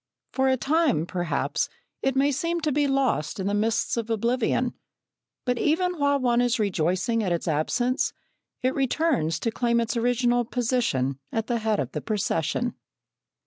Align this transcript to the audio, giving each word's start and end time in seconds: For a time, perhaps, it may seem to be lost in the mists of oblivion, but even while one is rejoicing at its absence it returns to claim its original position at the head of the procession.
For 0.31 0.47
a 0.47 0.57
time, 0.57 1.05
perhaps, 1.05 1.69
it 2.01 2.15
may 2.15 2.31
seem 2.31 2.59
to 2.61 2.71
be 2.71 2.87
lost 2.87 3.39
in 3.39 3.45
the 3.45 3.53
mists 3.53 3.97
of 3.97 4.09
oblivion, 4.09 4.73
but 5.45 5.59
even 5.59 5.99
while 5.99 6.19
one 6.19 6.41
is 6.41 6.57
rejoicing 6.57 7.21
at 7.23 7.31
its 7.31 7.47
absence 7.47 8.11
it 8.63 8.73
returns 8.73 9.37
to 9.41 9.51
claim 9.51 9.79
its 9.79 9.95
original 9.95 10.43
position 10.43 11.19
at 11.31 11.45
the 11.45 11.59
head 11.59 11.79
of 11.79 11.91
the 11.91 12.01
procession. 12.01 12.73